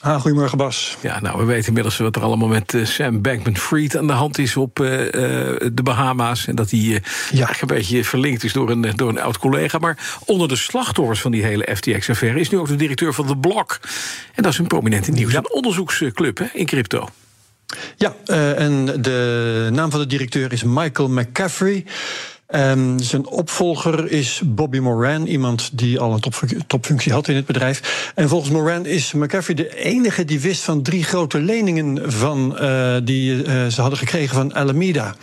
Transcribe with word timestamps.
Ah, 0.00 0.20
goedemorgen 0.20 0.58
Bas. 0.58 0.96
Ja, 1.00 1.20
nou, 1.20 1.38
we 1.38 1.44
weten 1.44 1.66
inmiddels 1.66 1.96
wat 1.96 2.16
er 2.16 2.22
allemaal 2.22 2.48
met 2.48 2.72
uh, 2.72 2.86
Sam 2.86 3.22
Bankman-Fried 3.22 3.96
aan 3.96 4.06
de 4.06 4.12
hand 4.12 4.38
is 4.38 4.56
op 4.56 4.78
uh, 4.78 5.00
uh, 5.00 5.10
de 5.72 5.82
Bahama's. 5.82 6.46
En 6.46 6.54
dat 6.54 6.70
hij 6.70 6.80
ja. 6.80 7.00
eigenlijk 7.30 7.60
een 7.60 7.66
beetje 7.66 8.04
verlinkt 8.04 8.44
is 8.44 8.52
door 8.52 8.70
een, 8.70 8.92
door 8.96 9.08
een 9.08 9.20
oud 9.20 9.38
collega. 9.38 9.78
Maar 9.78 10.18
onder 10.24 10.48
de 10.48 10.56
slachtoffers 10.56 11.20
van 11.20 11.30
die 11.30 11.44
hele 11.44 11.68
FTX-affaire 11.76 12.40
is 12.40 12.50
nu 12.50 12.58
ook 12.58 12.66
de 12.66 12.76
directeur 12.76 13.14
van 13.14 13.26
The 13.26 13.36
Block. 13.36 13.80
En 14.34 14.42
dat 14.42 14.52
is 14.52 14.58
een 14.58 14.66
prominente 14.66 15.10
nieuws- 15.10 15.34
en 15.34 15.52
onderzoeksclub 15.52 16.38
hè, 16.38 16.46
in 16.52 16.66
crypto. 16.66 17.08
Ja, 17.96 18.14
en 18.54 19.02
de 19.02 19.68
naam 19.72 19.90
van 19.90 20.00
de 20.00 20.06
directeur 20.06 20.52
is 20.52 20.62
Michael 20.62 21.08
McCaffrey. 21.08 21.84
Um, 22.54 22.98
zijn 22.98 23.26
opvolger 23.26 24.10
is 24.10 24.42
Bobby 24.44 24.78
Moran, 24.78 25.26
iemand 25.26 25.70
die 25.72 25.98
al 26.00 26.12
een 26.12 26.20
topfunctie, 26.20 26.66
topfunctie 26.66 27.12
had 27.12 27.28
in 27.28 27.36
het 27.36 27.46
bedrijf. 27.46 28.12
En 28.14 28.28
volgens 28.28 28.50
Moran 28.50 28.86
is 28.86 29.12
McCaffrey 29.12 29.54
de 29.54 29.76
enige 29.76 30.24
die 30.24 30.40
wist 30.40 30.62
van 30.62 30.82
drie 30.82 31.04
grote 31.04 31.40
leningen 31.40 32.12
van, 32.12 32.56
uh, 32.60 32.96
die 33.02 33.34
uh, 33.34 33.66
ze 33.66 33.80
hadden 33.80 33.98
gekregen 33.98 34.34
van 34.34 34.54
Alameda. 34.54 35.14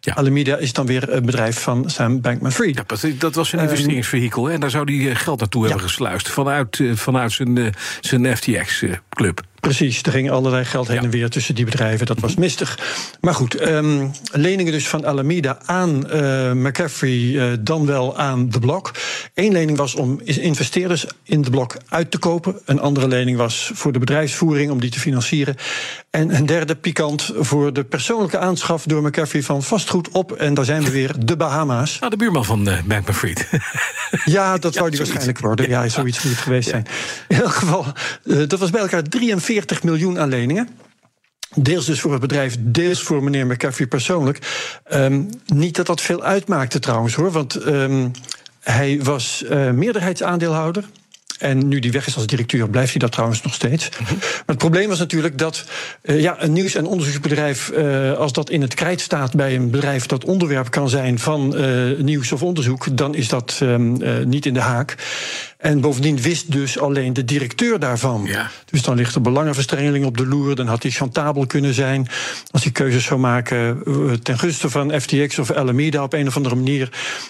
Ja. 0.00 0.14
Alameda 0.14 0.56
is 0.56 0.72
dan 0.72 0.86
weer 0.86 1.12
een 1.12 1.26
bedrijf 1.26 1.60
van 1.60 1.90
Sam 1.90 2.20
Bankman-Fried. 2.20 2.74
Ja, 2.74 3.10
dat 3.18 3.34
was 3.34 3.52
een 3.52 3.58
investeringsvehikel 3.58 4.50
en 4.50 4.60
daar 4.60 4.70
zou 4.70 5.04
hij 5.04 5.14
geld 5.14 5.40
naartoe 5.40 5.62
ja. 5.62 5.68
hebben 5.68 5.88
gesluist 5.88 6.28
vanuit, 6.28 6.82
vanuit 6.94 7.32
zijn, 7.32 7.74
zijn 8.00 8.36
FTX-club. 8.36 9.42
Precies, 9.64 10.02
er 10.02 10.12
ging 10.12 10.30
allerlei 10.30 10.64
geld 10.64 10.88
heen 10.88 10.98
en 10.98 11.10
weer 11.10 11.28
tussen 11.28 11.54
die 11.54 11.64
bedrijven. 11.64 12.06
Dat 12.06 12.20
was 12.20 12.34
mistig. 12.34 12.78
Maar 13.20 13.34
goed, 13.34 13.68
um, 13.68 14.10
leningen 14.32 14.72
dus 14.72 14.88
van 14.88 15.04
Alameda 15.04 15.58
aan 15.64 16.04
uh, 16.14 16.52
McCaffrey, 16.52 17.10
uh, 17.10 17.52
dan 17.60 17.86
wel 17.86 18.18
aan 18.18 18.48
de 18.48 18.58
blok. 18.58 18.90
Eén 19.34 19.52
lening 19.52 19.78
was 19.78 19.94
om 19.94 20.20
investeerders 20.24 21.06
in 21.22 21.42
de 21.42 21.50
blok 21.50 21.76
uit 21.88 22.10
te 22.10 22.18
kopen. 22.18 22.60
Een 22.64 22.80
andere 22.80 23.08
lening 23.08 23.36
was 23.36 23.70
voor 23.74 23.92
de 23.92 23.98
bedrijfsvoering 23.98 24.70
om 24.70 24.80
die 24.80 24.90
te 24.90 25.00
financieren. 25.00 25.56
En 26.10 26.34
een 26.34 26.46
derde 26.46 26.76
pikant 26.76 27.32
voor 27.36 27.72
de 27.72 27.84
persoonlijke 27.84 28.38
aanschaf 28.38 28.84
door 28.84 29.02
McCaffrey 29.02 29.42
van 29.42 29.62
vastgoed 29.62 30.08
op. 30.08 30.32
En 30.32 30.54
daar 30.54 30.64
zijn 30.64 30.84
we 30.84 30.90
weer, 30.90 31.14
de 31.18 31.36
Bahama's. 31.36 31.98
Nou, 31.98 32.10
de 32.10 32.16
buurman 32.16 32.44
van 32.44 32.68
uh, 32.68 32.78
ja, 34.24 34.58
dat 34.58 34.74
zou 34.74 34.90
die 34.90 34.98
waarschijnlijk 34.98 35.38
worden. 35.38 35.68
Ja, 35.68 35.88
zoiets 35.88 36.22
moet 36.22 36.32
het 36.32 36.42
geweest 36.42 36.68
zijn. 36.68 36.86
In 37.28 37.40
elk 37.40 37.54
geval, 37.54 37.86
dat 38.22 38.58
was 38.58 38.70
bij 38.70 38.80
elkaar 38.80 39.02
43 39.02 39.44
40 39.44 39.82
miljoen 39.82 40.18
aan 40.18 40.28
leningen. 40.28 40.68
Deels 41.54 41.86
dus 41.86 42.00
voor 42.00 42.12
het 42.12 42.20
bedrijf, 42.20 42.56
deels 42.58 43.02
voor 43.02 43.22
meneer 43.22 43.46
McCaffrey 43.46 43.86
persoonlijk. 43.86 44.38
Um, 44.92 45.28
niet 45.46 45.76
dat 45.76 45.86
dat 45.86 46.00
veel 46.00 46.22
uitmaakte 46.22 46.78
trouwens 46.78 47.14
hoor, 47.14 47.30
want 47.30 47.66
um, 47.66 48.10
hij 48.64 49.02
was 49.02 49.44
uh, 49.50 49.70
meerderheidsaandeelhouder. 49.70 50.84
En 51.38 51.68
nu 51.68 51.78
die 51.78 51.92
weg 51.92 52.06
is 52.06 52.16
als 52.16 52.26
directeur, 52.26 52.68
blijft 52.70 52.90
hij 52.90 53.00
dat 53.00 53.12
trouwens 53.12 53.42
nog 53.42 53.54
steeds. 53.54 53.88
-hmm. 53.88 54.16
Maar 54.18 54.42
het 54.46 54.58
probleem 54.58 54.88
was 54.88 54.98
natuurlijk 54.98 55.38
dat 55.38 55.64
uh, 56.02 56.20
ja, 56.20 56.42
een 56.42 56.52
nieuws- 56.52 56.74
en 56.74 56.86
onderzoeksbedrijf, 56.86 57.70
uh, 57.74 58.12
als 58.12 58.32
dat 58.32 58.50
in 58.50 58.60
het 58.60 58.74
krijt 58.74 59.00
staat 59.00 59.34
bij 59.34 59.54
een 59.54 59.70
bedrijf 59.70 60.06
dat 60.06 60.24
onderwerp 60.24 60.70
kan 60.70 60.88
zijn 60.88 61.18
van 61.18 61.56
uh, 61.56 61.98
nieuws 61.98 62.32
of 62.32 62.42
onderzoek, 62.42 62.96
dan 62.96 63.14
is 63.14 63.28
dat 63.28 63.60
um, 63.62 63.98
niet 64.28 64.46
in 64.46 64.54
de 64.54 64.60
haak. 64.60 64.96
En 65.64 65.80
bovendien 65.80 66.20
wist 66.20 66.52
dus 66.52 66.78
alleen 66.78 67.12
de 67.12 67.24
directeur 67.24 67.78
daarvan. 67.78 68.24
Ja. 68.26 68.50
Dus 68.64 68.82
dan 68.82 68.96
ligt 68.96 69.14
er 69.14 69.20
belangenverstrengeling 69.20 70.04
op 70.04 70.16
de 70.16 70.26
loer. 70.26 70.54
Dan 70.54 70.66
had 70.66 70.82
hij 70.82 70.92
chantabel 70.92 71.46
kunnen 71.46 71.74
zijn. 71.74 72.08
Als 72.50 72.62
hij 72.62 72.72
keuzes 72.72 73.04
zou 73.04 73.20
maken 73.20 73.82
ten 74.22 74.38
gunste 74.38 74.70
van 74.70 75.00
FTX 75.00 75.38
of 75.38 75.50
Alameda 75.50 76.02
op 76.02 76.12
een 76.12 76.26
of 76.26 76.36
andere 76.36 76.54
manier. 76.54 76.88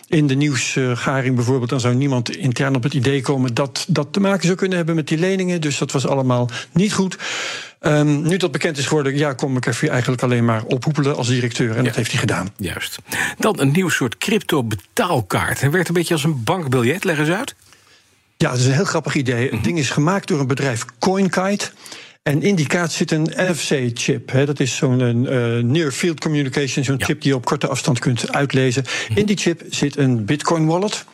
In 0.09 0.27
de 0.27 0.35
nieuwsgaring 0.35 1.35
bijvoorbeeld. 1.35 1.71
Dan 1.71 1.81
zou 1.81 1.95
niemand 1.95 2.37
intern 2.37 2.75
op 2.75 2.83
het 2.83 2.95
idee 2.95 3.21
komen 3.21 3.55
dat 3.55 3.87
dat 3.95 4.13
te 4.13 4.21
maken 4.21 4.45
zou 4.45 4.57
kunnen 4.57 4.77
hebben 4.77 4.95
met 4.95 5.09
die 5.09 5.19
leningen. 5.19 5.61
Dus 5.61 5.79
dat 5.79 5.93
was 5.93 6.07
allemaal 6.07 6.51
niet 6.73 6.93
goed. 6.93 7.17
Um, 7.81 8.23
nu 8.23 8.37
dat 8.37 8.53
bekend 8.53 8.79
is 8.79 8.87
geworden, 8.87 9.17
ja, 9.17 9.33
kon 9.33 9.53
McAfee 9.53 9.91
eigenlijk 9.91 10.23
alleen 10.23 10.45
maar 10.45 10.65
ophoepelen 10.65 11.17
als 11.17 11.29
directeur. 11.29 11.71
En 11.71 11.77
ja. 11.77 11.83
dat 11.83 11.95
heeft 11.95 12.11
hij 12.11 12.21
gedaan. 12.21 12.49
Juist. 12.57 12.99
Dan 13.39 13.61
een 13.61 13.71
nieuw 13.71 13.89
soort 13.89 14.19
crypto-betaalkaart. 14.19 15.61
Het 15.61 15.73
werkt 15.73 15.89
een 15.89 15.95
beetje 15.95 16.15
als 16.15 16.25
een 16.25 16.45
bankbiljet. 16.45 17.05
Leg 17.05 17.19
eens 17.19 17.29
uit. 17.29 17.55
Ja, 18.37 18.51
dat 18.51 18.59
is 18.59 18.67
een 18.67 18.73
heel 18.73 18.85
grappig 18.85 19.15
idee. 19.15 19.51
Het 19.51 19.65
ding 19.65 19.79
is 19.79 19.91
gemaakt 19.91 20.29
door 20.29 20.41
een 20.41 20.47
bedrijf 20.47 20.85
CoinKite. 20.99 21.71
En 22.23 22.43
in 22.43 22.55
die 22.55 22.67
kaart 22.67 22.93
zit 22.93 23.11
een 23.11 23.33
NFC-chip. 23.37 24.33
Dat 24.47 24.61
is 24.61 24.77
zo'n 24.77 25.01
uh, 25.01 25.63
near 25.63 25.93
field 25.93 26.21
communication, 26.21 26.85
zo'n 26.85 26.99
ja. 26.99 27.05
chip 27.05 27.21
die 27.21 27.31
je 27.31 27.37
op 27.37 27.45
korte 27.45 27.67
afstand 27.67 27.99
kunt 27.99 28.33
uitlezen. 28.33 28.85
In 29.15 29.27
die 29.27 29.37
chip 29.37 29.63
zit 29.69 29.97
een 29.97 30.25
Bitcoin-wallet. 30.25 31.05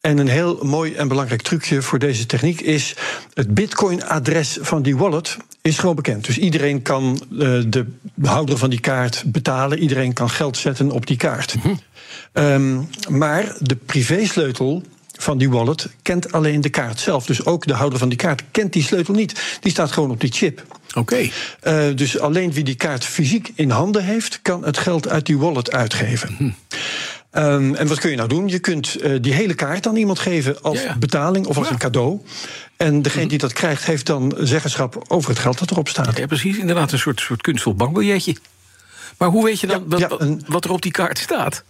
En 0.00 0.18
een 0.18 0.28
heel 0.28 0.58
mooi 0.62 0.94
en 0.94 1.08
belangrijk 1.08 1.42
trucje 1.42 1.82
voor 1.82 1.98
deze 1.98 2.26
techniek 2.26 2.60
is... 2.60 2.94
het 3.34 3.54
bitcoin-adres 3.54 4.58
van 4.60 4.82
die 4.82 4.96
wallet 4.96 5.36
is 5.62 5.78
gewoon 5.78 5.94
bekend. 5.94 6.24
Dus 6.24 6.38
iedereen 6.38 6.82
kan 6.82 7.22
uh, 7.32 7.38
de 7.66 7.86
houder 8.22 8.58
van 8.58 8.70
die 8.70 8.80
kaart 8.80 9.22
betalen. 9.26 9.78
Iedereen 9.78 10.12
kan 10.12 10.30
geld 10.30 10.56
zetten 10.56 10.90
op 10.90 11.06
die 11.06 11.16
kaart. 11.16 11.54
Mm 11.54 11.60
-hmm. 11.62 11.78
um, 12.44 12.88
maar 13.08 13.56
de 13.58 13.76
privésleutel 13.76 14.82
van 15.18 15.38
die 15.38 15.50
wallet 15.50 15.88
kent 16.02 16.32
alleen 16.32 16.60
de 16.60 16.68
kaart 16.68 17.00
zelf. 17.00 17.26
Dus 17.26 17.44
ook 17.44 17.66
de 17.66 17.74
houder 17.74 17.98
van 17.98 18.08
die 18.08 18.18
kaart 18.18 18.42
kent 18.50 18.72
die 18.72 18.82
sleutel 18.82 19.14
niet. 19.14 19.58
Die 19.60 19.70
staat 19.70 19.92
gewoon 19.92 20.10
op 20.10 20.20
die 20.20 20.32
chip. 20.32 20.62
Oké. 20.88 20.98
Okay. 20.98 21.32
Uh, 21.90 21.96
dus 21.96 22.18
alleen 22.18 22.52
wie 22.52 22.64
die 22.64 22.74
kaart 22.74 23.04
fysiek 23.04 23.52
in 23.54 23.70
handen 23.70 24.04
heeft, 24.04 24.38
kan 24.42 24.64
het 24.64 24.78
geld 24.78 25.08
uit 25.08 25.26
die 25.26 25.38
wallet 25.38 25.72
uitgeven. 25.72 26.34
Hm. 26.36 26.50
Um, 27.32 27.74
en 27.74 27.86
wat 27.86 28.00
kun 28.00 28.10
je 28.10 28.16
nou 28.16 28.28
doen? 28.28 28.48
Je 28.48 28.58
kunt 28.58 29.04
uh, 29.04 29.18
die 29.20 29.32
hele 29.32 29.54
kaart 29.54 29.86
aan 29.86 29.96
iemand 29.96 30.18
geven 30.18 30.62
als 30.62 30.78
betaling 30.98 31.46
of 31.46 31.56
als 31.56 31.66
ja. 31.66 31.72
een 31.72 31.78
cadeau. 31.78 32.20
En 32.76 33.02
degene 33.02 33.26
die 33.26 33.38
dat 33.38 33.52
krijgt, 33.52 33.84
heeft 33.84 34.06
dan 34.06 34.34
zeggenschap 34.38 35.04
over 35.08 35.30
het 35.30 35.38
geld 35.38 35.58
dat 35.58 35.70
erop 35.70 35.88
staat. 35.88 36.18
Ja, 36.18 36.26
precies. 36.26 36.58
Inderdaad, 36.58 36.92
een 36.92 36.98
soort, 36.98 37.20
soort 37.20 37.42
kunstvol 37.42 37.74
bankbiljetje. 37.74 38.36
Maar 39.18 39.28
hoe 39.28 39.44
weet 39.44 39.60
je 39.60 39.66
dan 39.66 39.84
wat, 39.88 40.16
wat 40.46 40.64
er 40.64 40.70
op 40.70 40.82
die 40.82 40.92
kaart 40.92 41.18
staat? 41.18 41.64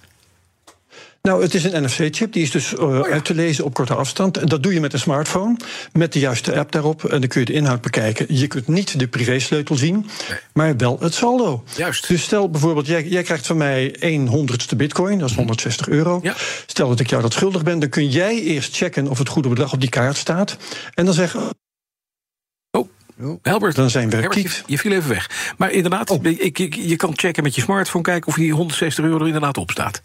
Nou, 1.23 1.43
het 1.43 1.55
is 1.55 1.65
een 1.65 1.83
NFC-chip, 1.83 2.33
die 2.33 2.43
is 2.43 2.51
dus 2.51 2.73
uh, 2.73 2.83
oh 2.83 3.07
ja. 3.07 3.13
uit 3.13 3.25
te 3.25 3.35
lezen 3.35 3.65
op 3.65 3.75
korte 3.75 3.95
afstand. 3.95 4.37
En 4.37 4.47
dat 4.47 4.63
doe 4.63 4.75
je 4.75 4.81
met 4.81 4.93
een 4.93 4.99
smartphone, 4.99 5.57
met 5.93 6.13
de 6.13 6.19
juiste 6.19 6.59
app 6.59 6.73
daarop. 6.73 7.05
En 7.05 7.21
dan 7.21 7.29
kun 7.29 7.41
je 7.41 7.47
de 7.47 7.53
inhoud 7.53 7.81
bekijken. 7.81 8.27
Je 8.29 8.47
kunt 8.47 8.69
niet 8.69 8.99
de 8.99 9.09
privésleutel 9.09 9.77
zien, 9.77 10.07
maar 10.53 10.77
wel 10.77 10.99
het 11.01 11.15
saldo. 11.15 11.65
Juist. 11.77 12.09
Dus 12.09 12.23
stel 12.23 12.51
bijvoorbeeld, 12.51 12.87
jij, 12.87 13.05
jij 13.05 13.23
krijgt 13.23 13.47
van 13.47 13.57
mij 13.57 13.95
1 13.95 14.27
honderdste 14.27 14.77
bitcoin, 14.77 15.19
dat 15.19 15.31
is 15.31 15.37
160 15.37 15.89
euro. 15.89 16.21
Ja. 16.23 16.35
Stel 16.67 16.89
dat 16.89 17.01
ik 17.01 17.11
jou 17.11 17.23
dat 17.23 17.33
schuldig 17.33 17.63
ben, 17.63 17.79
dan 17.79 17.89
kun 17.89 18.09
jij 18.09 18.43
eerst 18.43 18.77
checken 18.77 19.09
of 19.09 19.19
het 19.19 19.29
goede 19.29 19.49
bedrag 19.49 19.73
op 19.73 19.81
die 19.81 19.91
kaart 19.91 20.17
staat. 20.17 20.57
En 20.95 21.05
dan 21.05 21.15
zeggen... 21.15 21.41
Oh. 22.71 22.89
Helbert, 23.43 23.77
dan 23.77 23.91
zijn 23.91 24.11
we 24.11 24.17
Helbert, 24.17 24.43
je, 24.43 24.63
je, 24.67 24.79
viel 24.79 24.93
even 24.93 25.09
weg. 25.09 25.55
Maar 25.57 25.71
inderdaad, 25.71 26.11
oh. 26.11 26.25
ik, 26.25 26.59
ik, 26.59 26.75
je 26.75 26.97
kan 26.97 27.13
checken 27.15 27.43
met 27.43 27.55
je 27.55 27.61
smartphone, 27.61 28.05
kijken 28.05 28.29
of 28.29 28.35
die 28.35 28.53
160 28.53 29.05
euro 29.05 29.21
er 29.21 29.27
inderdaad 29.27 29.57
op 29.57 29.71
staat. 29.71 30.03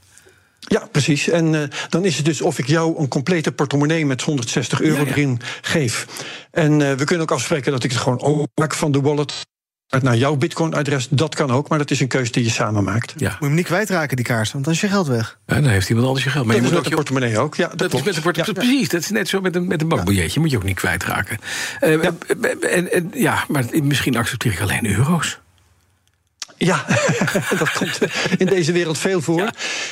Ja, 0.67 0.87
precies. 0.91 1.29
En 1.29 1.53
uh, 1.53 1.63
dan 1.89 2.05
is 2.05 2.15
het 2.15 2.25
dus 2.25 2.41
of 2.41 2.59
ik 2.59 2.67
jou 2.67 2.99
een 2.99 3.07
complete 3.07 3.51
portemonnee 3.51 4.05
met 4.05 4.21
160 4.21 4.81
euro 4.81 4.99
ja, 4.99 5.05
ja. 5.05 5.11
erin 5.11 5.39
geef. 5.61 6.07
En 6.51 6.79
uh, 6.79 6.93
we 6.93 7.03
kunnen 7.03 7.23
ook 7.23 7.31
afspreken 7.31 7.71
dat 7.71 7.83
ik 7.83 7.91
het 7.91 7.99
gewoon 7.99 8.21
openmaak 8.21 8.73
van 8.73 8.91
de 8.91 9.01
wallet 9.01 9.33
naar 10.01 10.15
jouw 10.15 10.35
Bitcoin-adres. 10.35 11.07
Dat 11.09 11.35
kan 11.35 11.51
ook, 11.51 11.69
maar 11.69 11.77
dat 11.77 11.91
is 11.91 11.99
een 11.99 12.07
keuze 12.07 12.31
die 12.31 12.43
je 12.43 12.49
samen 12.49 12.83
maakt. 12.83 13.13
Ja. 13.17 13.29
Moet 13.29 13.39
je 13.39 13.45
hem 13.45 13.55
niet 13.55 13.65
kwijtraken, 13.65 14.15
die 14.15 14.25
kaart, 14.25 14.51
want 14.51 14.63
dan 14.65 14.73
is 14.73 14.81
je 14.81 14.87
geld 14.87 15.07
weg. 15.07 15.39
Ja, 15.45 15.55
dan 15.55 15.69
heeft 15.69 15.89
iemand 15.89 16.07
anders 16.07 16.25
je 16.25 16.31
geld. 16.31 16.45
Maar 16.45 16.55
dat 16.55 16.65
je 16.65 16.71
moet 16.71 16.79
ook 16.79 16.87
je 16.87 16.95
portemonnee 16.95 17.39
ook. 17.39 17.55
Ja, 17.55 17.67
dat, 17.67 17.77
dat 17.77 17.93
is 17.93 18.03
met 18.03 18.15
een 18.15 18.21
portemonnee. 18.21 18.65
Ja, 18.65 18.69
precies, 18.69 18.89
dat 18.89 19.01
is 19.01 19.09
net 19.09 19.27
zo 19.27 19.41
met 19.41 19.55
een, 19.55 19.67
met 19.67 19.81
een 19.81 19.87
bankbiljetje. 19.87 20.39
Moet 20.39 20.51
je 20.51 20.57
ook 20.57 20.63
niet 20.63 20.75
kwijtraken. 20.75 21.37
Uh, 21.81 22.03
ja. 22.03 22.15
En, 22.61 22.91
en, 22.91 23.11
ja, 23.13 23.45
maar 23.47 23.65
misschien 23.83 24.17
accepteer 24.17 24.51
ik 24.51 24.61
alleen 24.61 24.85
euro's. 24.85 25.39
Ja, 26.57 26.85
dat 27.59 27.71
komt 27.71 27.99
in 28.37 28.45
deze 28.45 28.71
wereld 28.71 28.97
veel 28.97 29.21
voor. 29.21 29.49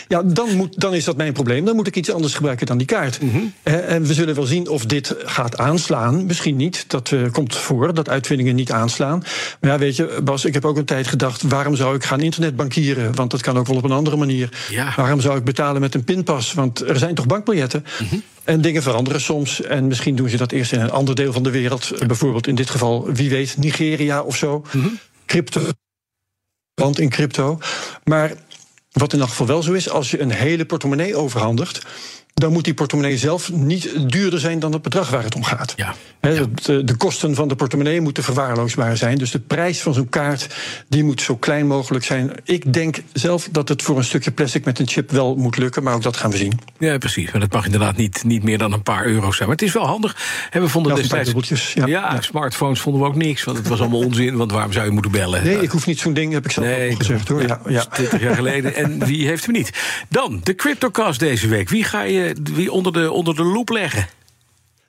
Ja, 0.08 0.22
dan, 0.24 0.56
moet, 0.56 0.80
dan 0.80 0.94
is 0.94 1.04
dat 1.04 1.18
mijn 1.18 1.34
probleem. 1.34 1.66
Dan 1.66 1.76
moet 1.76 1.88
ik 1.88 1.96
iets 1.96 2.12
anders 2.12 2.34
gebruiken 2.34 2.66
dan 2.66 2.78
die 2.78 2.88
kaart. 2.88 3.22
Mhm. 3.22 3.38
En 3.64 4.06
we 4.06 4.14
zullen 4.14 4.36
wel 4.36 4.46
zien 4.46 4.68
of 4.68 4.86
dit 4.86 5.16
gaat 5.24 5.58
aanslaan. 5.58 6.26
Misschien 6.26 6.56
niet. 6.56 6.86
Dat 6.88 7.12
uh, 7.12 7.32
komt 7.32 7.56
voor 7.56 7.94
dat 7.94 8.10
uitvindingen 8.10 8.56
niet 8.56 8.72
aanslaan. 8.72 9.24
Maar 9.60 9.72
ja, 9.72 9.78
weet 9.78 9.96
je, 9.96 10.20
Bas, 10.24 10.46
ik 10.46 10.54
heb 10.54 10.66
ook 10.66 10.78
een 10.78 10.86
tijd 10.86 11.08
gedacht: 11.08 11.42
waarom 11.42 11.76
zou 11.76 11.96
ik 11.96 12.04
gaan 12.04 12.22
internetbankieren? 12.22 13.16
Want 13.16 13.32
dat 13.32 13.42
kan 13.42 13.58
ook 13.58 13.68
wel 13.68 13.78
op 13.78 13.84
een 13.84 13.92
andere 13.92 14.16
manier. 14.16 14.50
Waarom 14.96 15.22
zou 15.22 15.38
ik 15.38 15.44
betalen 15.44 15.82
met 15.82 15.96
een 15.96 16.04
pinpas? 16.04 16.54
Want 16.54 16.90
er 16.90 16.98
zijn 16.98 17.16
toch 17.16 17.26
bankbiljetten? 17.26 17.86
Mhm. 18.00 18.16
En 18.44 18.62
dingen 18.62 18.82
veranderen 18.82 19.22
soms. 19.22 19.62
En 19.62 19.88
misschien 19.88 20.16
doen 20.16 20.30
ze 20.30 20.38
dat 20.38 20.52
eerst 20.52 20.72
in 20.72 20.80
een 20.80 20.92
ander 20.92 21.16
deel 21.16 21.34
van 21.34 21.44
de 21.44 21.52
wereld. 21.52 21.92
Bijvoorbeeld 22.08 22.48
in 22.48 22.56
dit 22.56 22.70
geval, 22.70 23.10
wie 23.14 23.30
weet, 23.30 23.58
Nigeria 23.58 24.22
of 24.22 24.36
zo. 24.36 24.66
Mm 24.72 24.82
-hmm. 24.82 25.00
Crypto. 25.26 25.62
Want 26.76 27.00
in 27.00 27.10
crypto. 27.10 27.60
Maar 28.04 28.34
wat 28.92 29.14
in 29.14 29.20
elk 29.20 29.30
geval 29.30 29.48
wel 29.48 29.64
zo 29.64 29.74
is, 29.74 29.90
als 29.90 30.12
je 30.12 30.20
een 30.20 30.32
hele 30.32 30.66
portemonnee 30.66 31.16
overhandigt 31.16 31.86
dan 32.34 32.52
moet 32.52 32.64
die 32.64 32.74
portemonnee 32.74 33.18
zelf 33.18 33.52
niet 33.52 34.12
duurder 34.12 34.40
zijn 34.40 34.60
dan 34.60 34.74
het 34.74 34.82
bedrag 34.82 35.10
waar 35.10 35.24
het 35.24 35.36
om 35.36 35.44
gaat. 35.44 35.74
Ja. 35.76 35.94
de, 36.20 36.84
de, 36.84 36.96
kosten 36.96 37.36
van 37.36 37.48
de 37.48 37.56
portemonnee 37.56 38.02
moeten 38.02 38.24
verwaarloosbaar 38.24 38.98
zijn. 38.98 39.18
Dus 39.18 39.32
de 39.32 39.40
prijs 39.40 39.82
van 39.82 39.94
zo'n 39.94 40.10
kaart 40.10 40.48
die 40.88 41.04
moet 41.04 41.22
zo 41.22 41.36
klein 41.36 41.68
mogelijk 41.68 42.06
zijn. 42.06 42.32
Ik 42.44 42.74
denk 42.74 42.98
zelf 43.14 43.48
dat 43.52 43.70
het 43.70 43.82
voor 43.82 43.98
een 43.98 44.04
stukje 44.04 44.32
plastic 44.32 44.66
met 44.66 44.80
een 44.80 44.88
chip 44.88 45.12
wel 45.12 45.36
moet 45.36 45.58
lukken, 45.58 45.84
maar 45.84 45.94
ook 45.94 46.02
dat 46.02 46.18
gaan 46.18 46.32
we 46.32 46.38
zien. 46.38 46.60
Ja, 46.78 46.98
precies. 46.98 47.32
Maar 47.32 47.42
dat 47.42 47.52
mag 47.52 47.66
inderdaad 47.66 47.98
niet, 47.98 48.24
niet 48.24 48.44
meer 48.44 48.58
dan 48.58 48.74
een 48.74 48.84
paar 48.84 49.06
euro 49.06 49.32
zijn. 49.32 49.48
Maar 49.48 49.58
het 49.58 49.68
is 49.68 49.74
wel 49.74 49.86
handig. 49.86 50.18
We 50.52 50.68
vonden 50.68 50.96
destijds. 50.96 51.74
Ja, 51.74 51.86
ja, 51.86 52.22
smartphones 52.22 52.80
vonden 52.80 53.02
we 53.02 53.08
ook 53.08 53.16
niks, 53.16 53.44
want 53.44 53.58
het 53.58 53.68
was 53.68 53.80
allemaal 53.80 54.00
onzin. 54.08 54.38
Want 54.38 54.52
waarom 54.52 54.72
zou 54.72 54.86
je 54.86 54.92
moeten 54.92 55.12
bellen? 55.12 55.44
Nee, 55.44 55.62
ik 55.62 55.70
hoef 55.70 55.86
niet 55.86 56.00
zo'n 56.00 56.14
ding, 56.14 56.34
heb 56.34 56.46
ik 56.46 56.52
zelf 56.52 56.68
nee, 56.68 56.96
gezegd 56.96 57.28
hoor. 57.28 57.42
Ja, 57.42 57.62
ja. 57.68 57.86
20 57.86 58.22
jaar 58.22 58.36
geleden. 58.36 58.76
En 58.76 59.06
wie 59.06 59.28
heeft 59.28 59.46
hem 59.46 59.54
niet? 59.56 59.72
Dan 60.10 60.40
de 60.44 60.56
CryptoCast 60.56 61.20
deze 61.20 61.48
week. 61.48 61.70
Wie 61.70 61.84
ga 61.84 62.02
je 62.02 62.23
wie 62.54 62.72
onder 62.72 62.94
de, 62.94 63.12
onder 63.12 63.36
de 63.36 63.44
loep 63.44 63.70
leggen? 63.70 64.08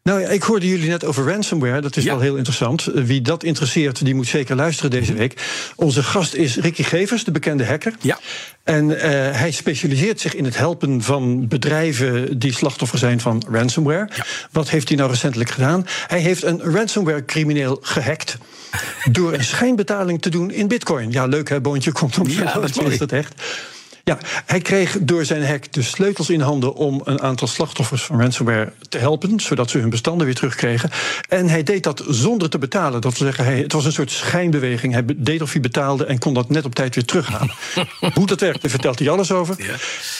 Nou 0.04 0.20
ja, 0.20 0.28
ik 0.28 0.42
hoorde 0.42 0.68
jullie 0.68 0.88
net 0.88 1.04
over 1.04 1.32
ransomware. 1.32 1.80
Dat 1.80 1.96
is 1.96 2.04
wel 2.04 2.20
heel 2.20 2.36
interessant. 2.36 2.86
Eh, 2.86 3.02
wie 3.02 3.20
dat 3.20 3.44
interesseert, 3.44 4.04
die 4.04 4.14
moet 4.14 4.26
zeker 4.26 4.56
luisteren 4.56 4.90
deze 4.90 5.10
mhm. 5.10 5.20
week. 5.20 5.42
Onze 5.76 6.02
gast 6.02 6.34
is 6.34 6.56
Ricky 6.56 6.82
Gevers, 6.82 7.24
de 7.24 7.30
bekende 7.30 7.66
hacker. 7.66 7.94
Ja. 8.00 8.18
En 8.64 8.90
uh, 8.90 8.98
hij 9.32 9.50
specialiseert 9.50 10.20
zich 10.20 10.34
in 10.34 10.44
het 10.44 10.56
helpen 10.56 11.02
van 11.02 11.48
bedrijven 11.48 12.38
die 12.38 12.52
slachtoffer 12.52 12.98
zijn 12.98 13.20
van 13.20 13.42
ransomware. 13.50 14.08
Ja. 14.16 14.24
Wat 14.50 14.70
heeft 14.70 14.88
hij 14.88 14.96
nou 14.96 15.10
recentelijk 15.10 15.50
gedaan? 15.50 15.86
Hij 16.06 16.20
heeft 16.20 16.42
een 16.42 16.60
ransomware-crimineel 16.60 17.78
gehackt. 17.82 18.36
door 19.10 19.32
een 19.32 19.44
schijnbetaling 19.44 20.22
te 20.22 20.28
doen 20.28 20.50
in 20.50 20.68
bitcoin. 20.68 21.10
Ja, 21.10 21.26
leuk 21.26 21.48
hè, 21.48 21.60
boontje 21.60 21.92
komt 21.92 22.18
om. 22.18 22.28
Ja, 22.28 22.52
dat 22.52 22.82
is 22.82 22.98
dat 22.98 23.12
echt. 23.12 23.34
Ja, 24.04 24.18
hij 24.46 24.60
kreeg 24.60 24.98
door 25.00 25.24
zijn 25.24 25.46
hack 25.46 25.72
de 25.72 25.82
sleutels 25.82 26.30
in 26.30 26.40
handen 26.40 26.74
om 26.74 27.00
een 27.04 27.20
aantal 27.20 27.48
slachtoffers 27.48 28.02
van 28.02 28.20
ransomware 28.20 28.72
te 28.88 28.98
helpen, 28.98 29.40
zodat 29.40 29.70
ze 29.70 29.78
hun 29.78 29.90
bestanden 29.90 30.26
weer 30.26 30.34
terugkregen. 30.34 30.90
En 31.28 31.48
hij 31.48 31.62
deed 31.62 31.82
dat 31.82 32.04
zonder 32.08 32.50
te 32.50 32.58
betalen. 32.58 33.00
Dat 33.00 33.18
wil 33.18 33.26
zeggen, 33.26 33.44
hij, 33.44 33.58
het 33.58 33.72
was 33.72 33.84
een 33.84 33.92
soort 33.92 34.10
schijnbeweging. 34.10 34.92
Hij 34.92 35.04
deed 35.16 35.42
of 35.42 35.52
hij 35.52 35.60
betaalde 35.60 36.04
en 36.04 36.18
kon 36.18 36.34
dat 36.34 36.48
net 36.48 36.64
op 36.64 36.74
tijd 36.74 36.94
weer 36.94 37.04
terughalen. 37.04 37.54
Hoe 38.14 38.26
dat 38.26 38.40
werkt, 38.40 38.62
daar 38.62 38.70
vertelt 38.70 38.98
hij 38.98 39.08
alles 39.08 39.32
over. 39.32 39.56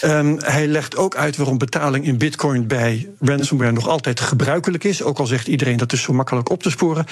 Ja. 0.00 0.18
Um, 0.18 0.38
hij 0.40 0.66
legt 0.66 0.96
ook 0.96 1.16
uit 1.16 1.36
waarom 1.36 1.58
betaling 1.58 2.06
in 2.06 2.18
bitcoin 2.18 2.66
bij 2.66 3.08
ransomware 3.20 3.72
nog 3.72 3.88
altijd 3.88 4.20
gebruikelijk 4.20 4.84
is. 4.84 5.02
Ook 5.02 5.18
al 5.18 5.26
zegt 5.26 5.46
iedereen 5.46 5.76
dat 5.76 5.92
is 5.92 6.02
zo 6.02 6.12
makkelijk 6.12 6.50
op 6.50 6.62
te 6.62 6.70
sporen. 6.70 7.06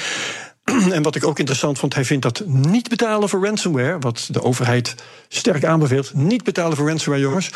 En 0.96 1.02
wat 1.02 1.14
ik 1.14 1.26
ook 1.26 1.38
interessant 1.38 1.78
vond, 1.78 1.94
hij 1.94 2.04
vindt 2.04 2.22
dat 2.22 2.42
niet 2.46 2.88
betalen 2.88 3.28
voor 3.28 3.44
ransomware, 3.44 3.98
wat 3.98 4.28
de 4.30 4.42
overheid 4.42 4.94
sterk 5.28 5.64
aanbeveelt, 5.64 6.14
niet 6.14 6.44
betalen 6.44 6.76
voor 6.76 6.88
ransomware, 6.88 7.24
jongens. 7.24 7.50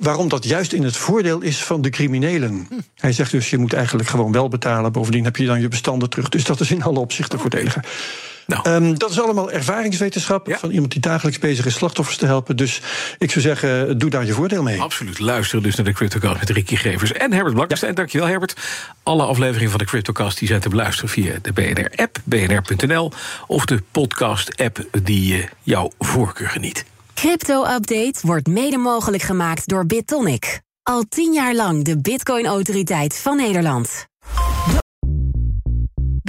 Waarom 0.00 0.28
dat 0.28 0.44
juist 0.44 0.72
in 0.72 0.82
het 0.82 0.96
voordeel 0.96 1.40
is 1.40 1.64
van 1.64 1.82
de 1.82 1.90
criminelen. 1.90 2.68
Hij 2.94 3.12
zegt 3.12 3.30
dus, 3.30 3.50
je 3.50 3.58
moet 3.58 3.72
eigenlijk 3.72 4.08
gewoon 4.08 4.32
wel 4.32 4.48
betalen. 4.48 4.92
Bovendien 4.92 5.24
heb 5.24 5.36
je 5.36 5.46
dan 5.46 5.60
je 5.60 5.68
bestanden 5.68 6.10
terug. 6.10 6.28
Dus 6.28 6.44
dat 6.44 6.60
is 6.60 6.70
in 6.70 6.82
alle 6.82 6.98
opzichten 6.98 7.38
voordeliger. 7.38 7.84
Nou. 8.46 8.70
Um, 8.70 8.98
dat 8.98 9.10
is 9.10 9.20
allemaal 9.20 9.50
ervaringswetenschap 9.50 10.56
van 10.58 10.70
iemand 10.70 10.92
die 10.92 11.00
dagelijks 11.00 11.38
bezig 11.38 11.66
is 11.66 11.74
slachtoffers 11.74 12.16
te 12.16 12.26
helpen. 12.26 12.56
Dus 12.56 12.80
ik 13.18 13.30
zou 13.30 13.44
zeggen, 13.44 13.98
doe 13.98 14.10
daar 14.10 14.26
je 14.26 14.32
voordeel 14.32 14.62
mee. 14.62 14.80
Absoluut. 14.80 15.18
Luister 15.18 15.62
dus 15.62 15.74
naar 15.74 15.86
de 15.86 15.92
CryptoCast 15.92 16.38
met 16.38 16.50
Ricky 16.50 16.76
Gevers 16.76 17.12
en 17.12 17.32
Herbert 17.32 17.54
Blankenstein. 17.54 17.90
Ja. 17.90 17.96
Dankjewel, 17.96 18.26
Herbert. 18.26 18.56
Alle 19.02 19.22
afleveringen 19.22 19.70
van 19.70 19.78
de 19.78 19.84
CryptoCast 19.84 20.38
die 20.38 20.48
zijn 20.48 20.60
te 20.60 20.68
beluisteren 20.68 21.10
via 21.10 21.34
de 21.42 21.52
BNR-app, 21.52 22.18
bnr.nl 22.24 23.12
of 23.46 23.64
de 23.64 23.82
podcast-app 23.90 24.84
die 25.02 25.36
uh, 25.36 25.44
jouw 25.62 25.90
voorkeur 25.98 26.48
geniet. 26.48 26.84
Crypto-update 27.14 28.18
wordt 28.22 28.46
mede 28.46 28.76
mogelijk 28.76 29.22
gemaakt 29.22 29.68
door 29.68 29.86
BitTonic. 29.86 30.60
Al 30.82 31.04
tien 31.08 31.32
jaar 31.32 31.54
lang 31.54 31.84
de 31.84 32.00
Bitcoin-autoriteit 32.00 33.18
van 33.18 33.36
Nederland. 33.36 34.06